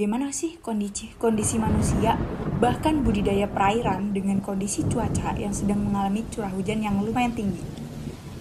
[0.00, 2.16] bagaimana sih kondisi kondisi manusia
[2.56, 7.60] bahkan budidaya perairan dengan kondisi cuaca yang sedang mengalami curah hujan yang lumayan tinggi.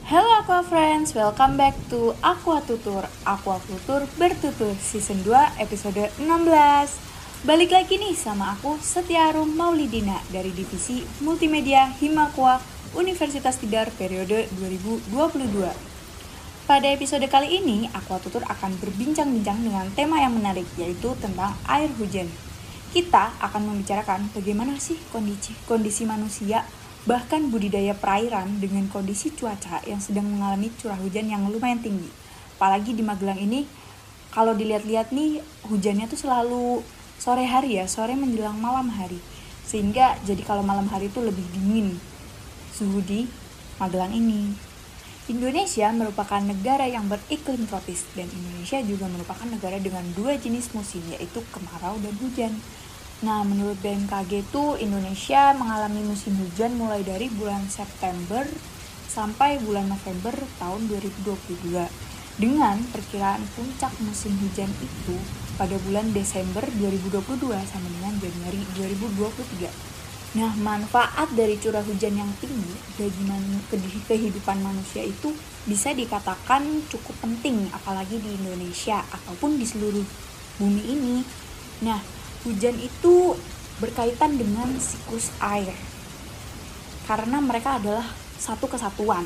[0.08, 3.04] Halo Aqua Friends, welcome back to Aqua Tutur.
[3.28, 7.44] Aqua Tutur bertutur season 2 episode 16.
[7.44, 12.64] Balik lagi nih sama aku Setiarum Maulidina dari divisi Multimedia Himakwa
[12.96, 15.89] Universitas Tidar periode 2022.
[16.70, 21.90] Pada episode kali ini, Aqua Tutur akan berbincang-bincang dengan tema yang menarik, yaitu tentang air
[21.98, 22.30] hujan.
[22.94, 26.62] Kita akan membicarakan bagaimana sih kondisi, kondisi manusia,
[27.10, 32.06] bahkan budidaya perairan dengan kondisi cuaca yang sedang mengalami curah hujan yang lumayan tinggi.
[32.62, 33.66] Apalagi di Magelang ini,
[34.30, 35.42] kalau dilihat-lihat nih,
[35.74, 36.86] hujannya tuh selalu
[37.18, 39.18] sore hari ya, sore menjelang malam hari.
[39.66, 41.98] Sehingga jadi kalau malam hari itu lebih dingin
[42.78, 43.26] suhu di
[43.82, 44.69] Magelang ini.
[45.30, 51.06] Indonesia merupakan negara yang beriklim tropis dan Indonesia juga merupakan negara dengan dua jenis musim
[51.06, 52.58] yaitu kemarau dan hujan.
[53.22, 58.42] Nah, menurut BMKG itu Indonesia mengalami musim hujan mulai dari bulan September
[59.06, 61.78] sampai bulan November tahun 2022
[62.42, 65.14] dengan perkiraan puncak musim hujan itu
[65.62, 69.99] pada bulan Desember 2022 sampai dengan Januari 2023.
[70.30, 75.34] Nah, manfaat dari curah hujan yang tinggi bagi kehidupan manusia itu
[75.66, 80.06] bisa dikatakan cukup penting, apalagi di Indonesia ataupun di seluruh
[80.62, 81.26] bumi ini.
[81.82, 81.98] Nah,
[82.46, 83.34] hujan itu
[83.82, 85.74] berkaitan dengan siklus air,
[87.10, 88.06] karena mereka adalah
[88.38, 89.26] satu kesatuan.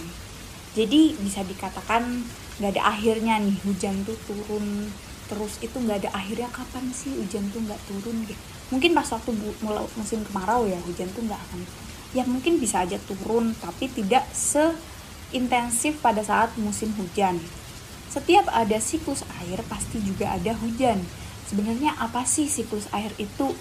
[0.72, 2.24] Jadi bisa dikatakan
[2.64, 4.94] nggak ada akhirnya nih hujan tuh turun
[5.26, 9.30] terus itu nggak ada akhirnya kapan sih hujan tuh nggak turun gitu mungkin pas waktu
[9.62, 11.62] mulai musim kemarau ya hujan tuh nggak akan
[12.18, 17.38] ya mungkin bisa aja turun tapi tidak seintensif pada saat musim hujan.
[18.10, 21.02] Setiap ada siklus air pasti juga ada hujan.
[21.50, 23.54] Sebenarnya apa sih siklus air itu?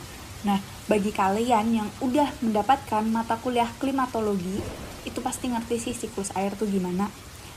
[0.45, 4.61] Nah bagi kalian yang udah mendapatkan mata kuliah klimatologi
[5.09, 7.11] itu pasti ngerti sih siklus air tuh gimana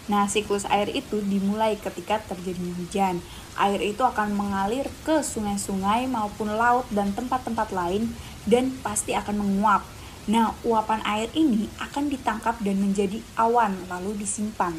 [0.05, 3.25] Nah, siklus air itu dimulai ketika terjadinya hujan.
[3.57, 8.13] Air itu akan mengalir ke sungai-sungai maupun laut dan tempat-tempat lain
[8.45, 9.81] dan pasti akan menguap.
[10.29, 14.73] Nah, uapan air ini akan ditangkap dan menjadi awan lalu disimpan.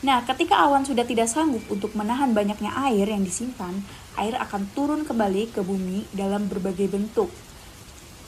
[0.00, 3.82] Nah, ketika awan sudah tidak sanggup untuk menahan banyaknya air yang disimpan,
[4.16, 7.28] air akan turun kembali ke bumi dalam berbagai bentuk.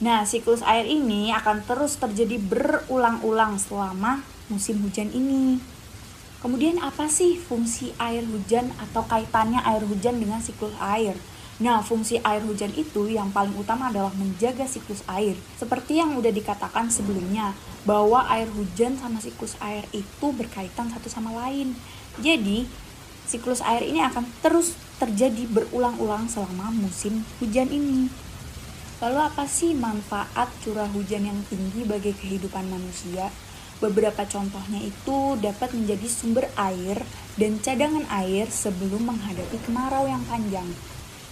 [0.03, 5.72] Nah, siklus air ini akan terus terjadi berulang-ulang selama musim hujan ini.
[6.43, 11.15] Kemudian apa sih fungsi air hujan atau kaitannya air hujan dengan siklus air?
[11.63, 15.39] Nah, fungsi air hujan itu yang paling utama adalah menjaga siklus air.
[15.55, 17.55] Seperti yang udah dikatakan sebelumnya,
[17.87, 21.79] bahwa air hujan sama siklus air itu berkaitan satu sama lain.
[22.19, 22.67] Jadi,
[23.31, 28.11] siklus air ini akan terus terjadi berulang-ulang selama musim hujan ini.
[28.99, 33.31] Lalu apa sih manfaat curah hujan yang tinggi bagi kehidupan manusia?
[33.83, 37.03] Beberapa contohnya itu dapat menjadi sumber air
[37.35, 40.71] dan cadangan air sebelum menghadapi kemarau yang panjang.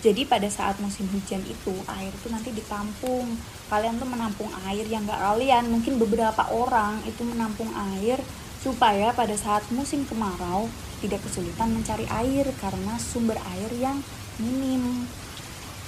[0.03, 3.39] Jadi pada saat musim hujan itu air itu nanti ditampung.
[3.71, 8.19] Kalian tuh menampung air yang gak kalian, mungkin beberapa orang itu menampung air
[8.59, 10.67] supaya pada saat musim kemarau
[10.99, 14.03] tidak kesulitan mencari air karena sumber air yang
[14.43, 15.07] minim.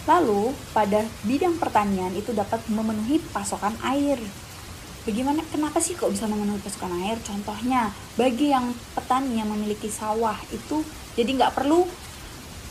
[0.07, 4.23] Lalu, pada bidang pertanian itu dapat memenuhi pasokan air
[5.03, 7.19] bagaimana kenapa sih kok bisa memenuhi pasokan air?
[7.23, 10.83] Contohnya bagi yang petani yang memiliki sawah itu
[11.19, 11.85] jadi nggak perlu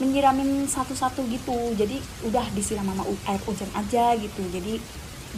[0.02, 1.76] menyiramin satu-satu gitu.
[1.78, 4.44] Jadi udah disiram sama air hujan aja gitu.
[4.50, 4.82] Jadi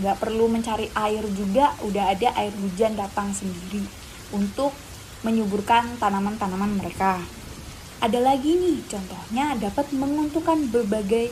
[0.02, 3.86] nggak perlu mencari air juga udah ada air hujan datang sendiri
[4.34, 4.74] untuk
[5.22, 7.22] menyuburkan tanaman-tanaman mereka.
[8.04, 11.32] Ada lagi nih contohnya dapat menguntungkan berbagai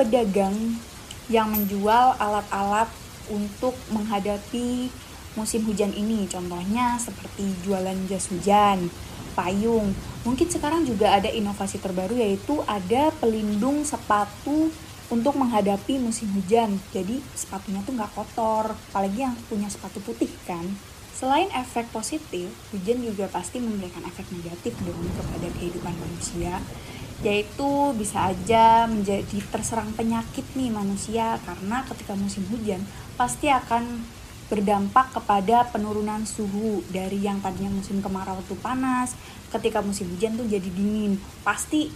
[0.00, 0.80] pedagang
[1.28, 2.88] yang menjual alat-alat
[3.30, 4.90] untuk menghadapi
[5.36, 6.24] musim hujan ini.
[6.26, 8.88] Contohnya seperti jualan jas hujan,
[9.36, 9.92] payung.
[10.24, 14.72] Mungkin sekarang juga ada inovasi terbaru yaitu ada pelindung sepatu
[15.06, 16.80] untuk menghadapi musim hujan.
[16.90, 20.64] Jadi sepatunya tuh nggak kotor, apalagi yang punya sepatu putih kan.
[21.16, 26.60] Selain efek positif, hujan juga pasti memberikan efek negatif dong kepada kehidupan manusia
[27.24, 32.84] yaitu bisa aja menjadi terserang penyakit nih manusia karena ketika musim hujan
[33.16, 34.04] pasti akan
[34.46, 39.18] berdampak kepada penurunan suhu dari yang tadinya musim kemarau tuh panas
[39.50, 41.18] ketika musim hujan tuh jadi dingin.
[41.42, 41.90] Pasti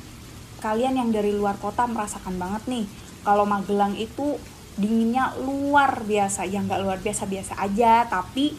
[0.58, 2.84] kalian yang dari luar kota merasakan banget nih
[3.22, 4.34] kalau Magelang itu
[4.74, 6.42] dinginnya luar biasa.
[6.48, 8.58] Ya nggak luar biasa biasa aja tapi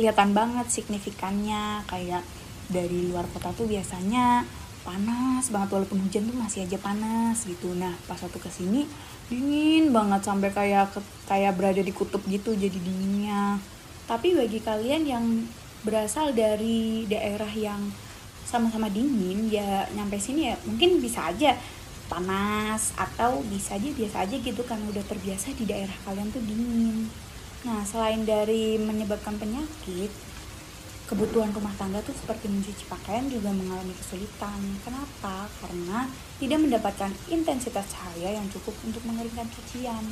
[0.00, 1.84] kelihatan banget signifikannya.
[1.84, 2.24] Kayak
[2.72, 4.48] dari luar kota tuh biasanya
[4.86, 7.72] panas banget walaupun hujan tuh masih aja panas gitu.
[7.74, 8.84] Nah pas waktu ke sini
[9.28, 10.94] dingin banget sampai kayak
[11.28, 13.58] kayak berada di kutub gitu jadi dinginnya.
[14.08, 15.24] Tapi bagi kalian yang
[15.86, 17.90] berasal dari daerah yang
[18.48, 21.52] sama-sama dingin ya nyampe sini ya mungkin bisa aja
[22.08, 27.12] panas atau bisa aja biasa aja gitu kan udah terbiasa di daerah kalian tuh dingin.
[27.68, 30.08] Nah selain dari menyebabkan penyakit
[31.08, 34.60] kebutuhan rumah tangga tuh seperti mencuci pakaian juga mengalami kesulitan.
[34.84, 35.48] Kenapa?
[35.64, 36.04] Karena
[36.36, 40.04] tidak mendapatkan intensitas cahaya yang cukup untuk mengeringkan cucian.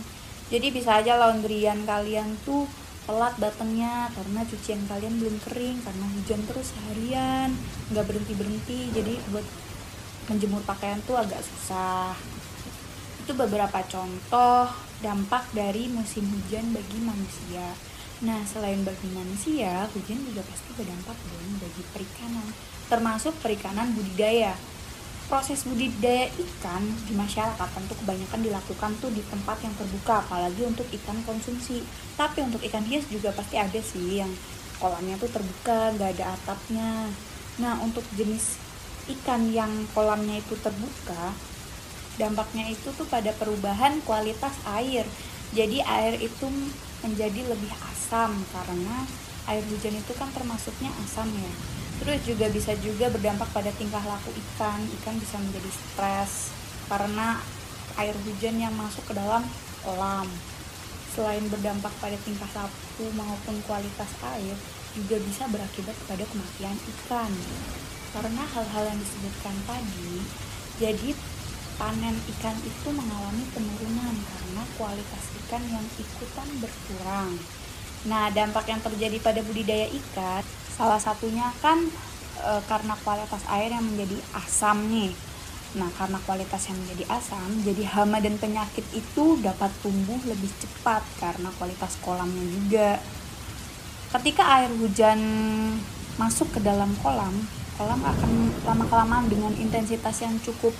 [0.49, 2.65] Jadi bisa aja laundryan kalian tuh
[3.07, 7.55] telat datangnya karena cucian kalian belum kering karena hujan terus seharian
[7.95, 9.47] nggak berhenti berhenti jadi buat
[10.27, 12.19] menjemur pakaian tuh agak susah
[13.23, 14.67] itu beberapa contoh
[14.99, 17.79] dampak dari musim hujan bagi manusia
[18.25, 22.49] Nah, selain bagi manusia, hujan juga pasti berdampak dong bagi perikanan,
[22.89, 24.57] termasuk perikanan budidaya.
[25.29, 30.89] Proses budidaya ikan di masyarakat tentu kebanyakan dilakukan tuh di tempat yang terbuka, apalagi untuk
[30.97, 31.85] ikan konsumsi.
[32.17, 34.33] Tapi untuk ikan hias juga pasti ada sih yang
[34.81, 37.13] kolamnya tuh terbuka, nggak ada atapnya.
[37.61, 38.57] Nah, untuk jenis
[39.13, 41.37] ikan yang kolamnya itu terbuka,
[42.17, 45.05] dampaknya itu tuh pada perubahan kualitas air.
[45.53, 46.49] Jadi air itu
[47.07, 49.07] menjadi lebih asam karena
[49.47, 51.53] air hujan itu kan termasuknya asam ya.
[52.03, 54.83] Terus juga bisa juga berdampak pada tingkah laku ikan.
[55.01, 56.51] Ikan bisa menjadi stres
[56.91, 57.41] karena
[57.97, 59.47] air hujan yang masuk ke dalam
[59.87, 60.29] kolam.
[61.15, 64.57] Selain berdampak pada tingkah laku maupun kualitas air
[64.93, 67.33] juga bisa berakibat kepada kematian ikan.
[68.13, 70.13] Karena hal-hal yang disebutkan tadi
[70.77, 71.17] jadi
[71.77, 77.37] panen ikan itu mengalami penurunan karena kualitas ikan yang ikutan berkurang.
[78.09, 80.43] Nah, dampak yang terjadi pada budidaya ikan
[80.77, 81.89] salah satunya kan
[82.41, 85.13] e, karena kualitas air yang menjadi asam nih.
[85.77, 91.05] Nah, karena kualitas yang menjadi asam, jadi hama dan penyakit itu dapat tumbuh lebih cepat
[91.21, 92.91] karena kualitas kolamnya juga.
[94.17, 95.21] Ketika air hujan
[96.17, 97.37] masuk ke dalam kolam,
[97.77, 98.33] kolam akan
[98.65, 100.73] lama-kelamaan dengan intensitas yang cukup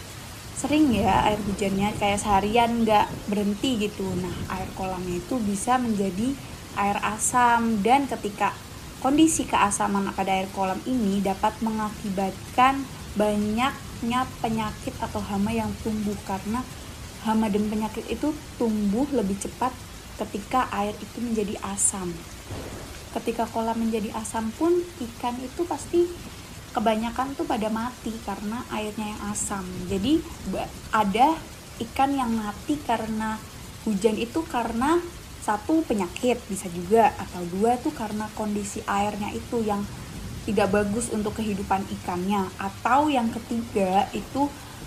[0.57, 4.09] sering ya air hujannya kayak seharian nggak berhenti gitu.
[4.17, 6.33] Nah air kolamnya itu bisa menjadi
[6.81, 7.85] air asam.
[7.85, 8.57] Dan ketika
[9.05, 12.89] kondisi keasaman pada air kolam ini dapat mengakibatkan
[13.21, 16.17] banyaknya penyakit atau hama yang tumbuh.
[16.25, 16.65] Karena
[17.29, 19.77] hama dan penyakit itu tumbuh lebih cepat
[20.17, 22.17] ketika air itu menjadi asam.
[23.13, 26.09] Ketika kolam menjadi asam pun ikan itu pasti
[26.77, 30.21] kebanyakan tuh pada mati karena airnya yang asam jadi
[30.93, 31.33] ada
[31.81, 33.41] ikan yang mati karena
[33.89, 35.01] hujan itu karena
[35.41, 39.81] satu penyakit bisa juga atau dua tuh karena kondisi airnya itu yang
[40.45, 44.47] tidak bagus untuk kehidupan ikannya atau yang ketiga itu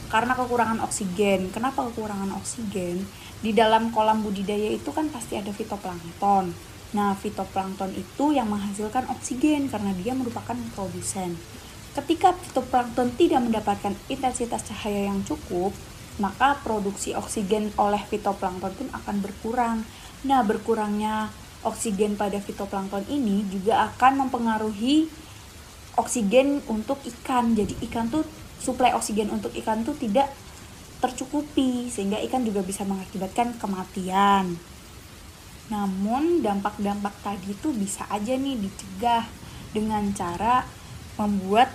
[0.09, 1.53] karena kekurangan oksigen.
[1.53, 3.03] Kenapa kekurangan oksigen?
[3.39, 6.51] Di dalam kolam budidaya itu kan pasti ada fitoplankton.
[6.95, 11.37] Nah, fitoplankton itu yang menghasilkan oksigen karena dia merupakan produsen.
[11.89, 15.73] Ketika fitoplankton tidak mendapatkan intensitas cahaya yang cukup,
[16.21, 19.77] maka produksi oksigen oleh fitoplankton pun akan berkurang.
[20.27, 21.33] Nah, berkurangnya
[21.65, 25.09] oksigen pada fitoplankton ini juga akan mempengaruhi
[25.97, 27.57] oksigen untuk ikan.
[27.57, 28.23] Jadi ikan tuh
[28.59, 30.29] suplai oksigen untuk ikan tuh tidak
[30.99, 34.59] tercukupi sehingga ikan juga bisa mengakibatkan kematian.
[35.71, 39.23] Namun dampak-dampak tadi tuh bisa aja nih dicegah
[39.71, 40.65] dengan cara
[41.19, 41.67] membuat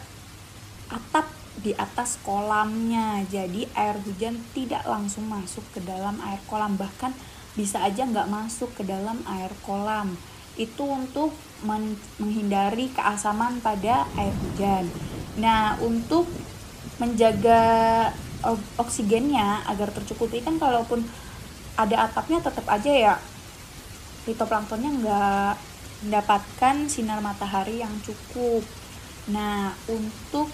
[0.88, 1.28] atap
[1.60, 3.22] di atas kolamnya.
[3.28, 6.80] Jadi air hujan tidak langsung masuk ke dalam air kolam.
[6.80, 7.12] Bahkan
[7.54, 10.16] bisa aja nggak masuk ke dalam air kolam.
[10.56, 14.88] Itu untuk men menghindari keasaman pada air hujan.
[15.36, 16.26] Nah untuk
[16.96, 17.62] menjaga
[18.76, 21.00] oksigennya agar tercukupi kan kalaupun
[21.74, 23.14] ada atapnya tetap aja ya
[24.28, 25.54] fitoplanktonnya nggak
[26.04, 28.62] mendapatkan sinar matahari yang cukup
[29.30, 30.52] Nah, untuk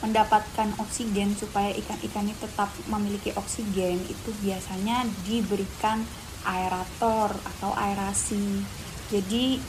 [0.00, 6.04] mendapatkan oksigen supaya ikan-ikan ini tetap memiliki oksigen itu biasanya diberikan
[6.44, 8.60] aerator atau aerasi.
[9.08, 9.60] Jadi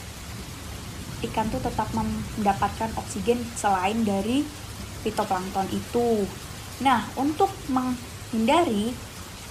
[1.31, 4.43] ikan tuh tetap mendapatkan oksigen selain dari
[5.03, 6.27] fitoplankton itu.
[6.83, 8.91] Nah, untuk menghindari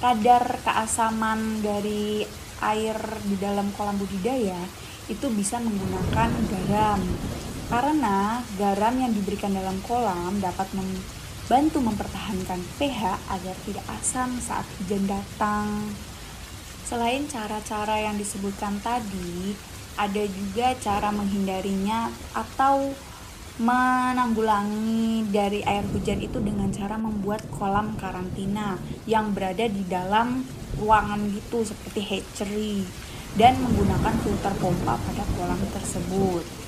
[0.04, 2.28] kadar keasaman dari
[2.60, 4.60] air di dalam kolam budidaya
[5.08, 7.00] itu bisa menggunakan garam
[7.68, 15.08] karena garam yang diberikan dalam kolam dapat membantu mempertahankan pH agar tidak asam saat hujan
[15.08, 15.92] datang.
[16.84, 19.56] Selain cara-cara yang disebutkan tadi,
[19.96, 22.92] ada juga cara menghindarinya atau
[23.54, 28.74] menanggulangi dari air hujan itu dengan cara membuat kolam karantina
[29.06, 30.42] yang berada di dalam
[30.74, 32.82] ruangan gitu seperti hatchery
[33.38, 36.63] dan menggunakan filter pompa pada kolam tersebut.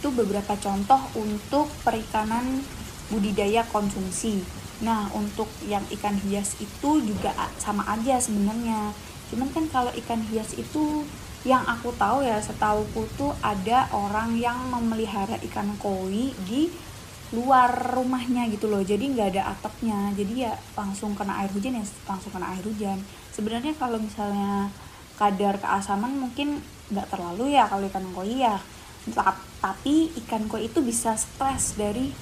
[0.00, 2.64] Itu beberapa contoh untuk perikanan
[3.12, 4.40] budidaya konsumsi.
[4.80, 8.96] Nah, untuk yang ikan hias itu juga sama aja sebenarnya.
[9.28, 11.04] Cuman kan kalau ikan hias itu
[11.44, 16.68] yang aku tahu ya setauku tuh ada orang yang memelihara ikan koi di
[17.30, 21.84] luar rumahnya gitu loh jadi nggak ada atapnya jadi ya langsung kena air hujan ya
[22.10, 22.98] langsung kena air hujan
[23.30, 24.68] sebenarnya kalau misalnya
[25.14, 26.58] kadar keasaman mungkin
[26.90, 28.58] nggak terlalu ya kalau ikan koi ya
[29.62, 32.12] ikan koi itu bisa stres dari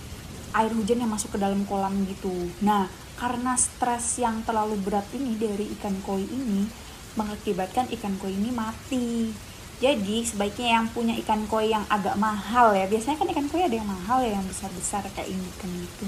[0.56, 5.34] air hujan yang masuk ke dalam kolam gitu nah karena stres yang terlalu berat ini
[5.34, 9.34] dari ikan koi ini mengakibatkan ikan koi ini mati.
[9.78, 12.86] Jadi sebaiknya yang punya ikan koi yang agak mahal ya.
[12.86, 16.06] Biasanya kan ikan koi ada yang mahal ya, yang besar-besar kayak ini kan itu.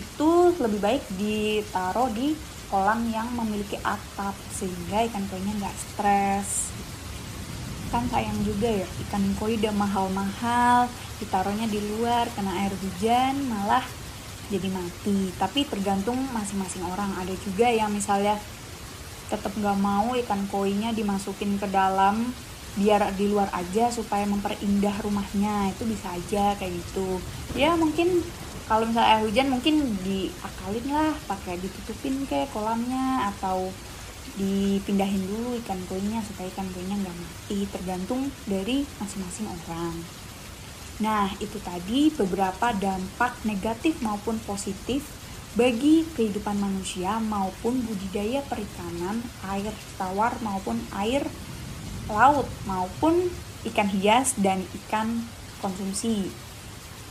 [0.00, 2.32] Itu lebih baik ditaruh di
[2.72, 6.75] kolam yang memiliki atap sehingga ikan koinya nggak stres.
[7.92, 10.90] Kan sayang juga ya ikan koi udah mahal-mahal,
[11.22, 13.84] ditaruhnya di luar kena air hujan malah
[14.50, 15.30] jadi mati.
[15.38, 17.14] Tapi tergantung masing-masing orang.
[17.18, 18.38] Ada juga yang misalnya
[19.26, 22.30] tetap nggak mau ikan koinya dimasukin ke dalam
[22.76, 27.24] biar di luar aja supaya memperindah rumahnya itu bisa aja kayak gitu
[27.56, 28.20] ya mungkin
[28.68, 33.72] kalau misalnya air hujan mungkin diakalin lah pakai ditutupin kayak kolamnya atau
[34.34, 39.94] dipindahin dulu ikan koinya supaya ikan koinya nggak mati tergantung dari masing-masing orang
[40.96, 45.04] nah itu tadi beberapa dampak negatif maupun positif
[45.56, 51.24] bagi kehidupan manusia maupun budidaya perikanan, air tawar maupun air
[52.12, 53.32] laut maupun
[53.72, 55.24] ikan hias dan ikan
[55.64, 56.28] konsumsi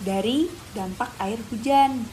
[0.05, 0.45] dari
[0.77, 2.05] dampak air hujan.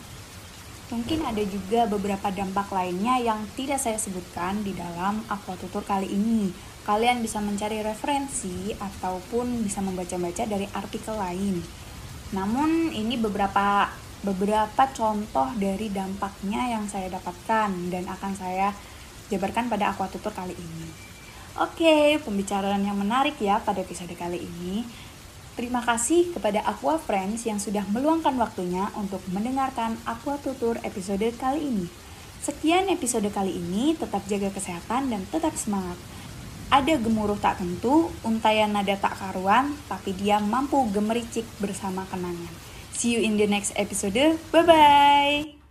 [0.92, 6.52] Mungkin ada juga beberapa dampak lainnya yang tidak saya sebutkan di dalam aquatutur kali ini.
[6.84, 11.64] Kalian bisa mencari referensi ataupun bisa membaca-baca dari artikel lain.
[12.36, 13.88] Namun ini beberapa
[14.20, 18.76] beberapa contoh dari dampaknya yang saya dapatkan dan akan saya
[19.32, 20.92] jabarkan pada aquatutur kali ini.
[21.56, 24.84] Oke, pembicaraan yang menarik ya pada episode kali ini.
[25.52, 31.86] Terima kasih kepada Aqua Friends yang sudah meluangkan waktunya untuk mendengarkan Aquatutur episode kali ini.
[32.40, 36.00] Sekian episode kali ini, tetap jaga kesehatan dan tetap semangat.
[36.72, 42.50] Ada gemuruh tak tentu, untayan nada tak karuan, tapi dia mampu gemericik bersama kenangan.
[42.96, 44.40] See you in the next episode.
[44.48, 45.61] Bye bye.